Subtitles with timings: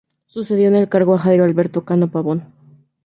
[0.25, 2.51] Sucedió en el cargo a Jairo Alberto Cano Pabón.